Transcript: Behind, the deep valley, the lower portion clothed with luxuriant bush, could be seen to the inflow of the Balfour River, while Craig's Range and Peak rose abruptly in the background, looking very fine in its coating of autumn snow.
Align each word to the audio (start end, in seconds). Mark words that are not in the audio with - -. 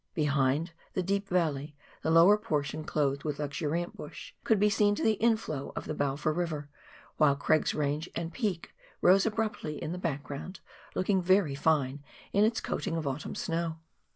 Behind, 0.15 0.71
the 0.95 1.03
deep 1.03 1.29
valley, 1.29 1.75
the 2.01 2.09
lower 2.09 2.35
portion 2.35 2.83
clothed 2.83 3.23
with 3.23 3.37
luxuriant 3.37 3.95
bush, 3.95 4.33
could 4.43 4.59
be 4.59 4.67
seen 4.67 4.95
to 4.95 5.03
the 5.03 5.13
inflow 5.13 5.71
of 5.75 5.85
the 5.85 5.93
Balfour 5.93 6.33
River, 6.33 6.69
while 7.17 7.35
Craig's 7.35 7.75
Range 7.75 8.09
and 8.15 8.33
Peak 8.33 8.73
rose 9.03 9.27
abruptly 9.27 9.79
in 9.79 9.91
the 9.91 9.99
background, 9.99 10.59
looking 10.95 11.21
very 11.21 11.53
fine 11.53 12.03
in 12.33 12.43
its 12.43 12.59
coating 12.59 12.97
of 12.97 13.05
autumn 13.05 13.35
snow. 13.35 13.77